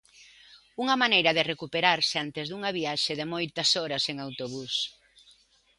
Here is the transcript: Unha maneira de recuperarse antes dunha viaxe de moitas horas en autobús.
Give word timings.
Unha 0.83 0.95
maneira 1.03 1.31
de 1.37 1.47
recuperarse 1.51 2.15
antes 2.25 2.45
dunha 2.47 2.71
viaxe 2.79 3.13
de 3.19 3.29
moitas 3.33 3.69
horas 3.79 4.03
en 4.11 4.17
autobús. 4.27 4.73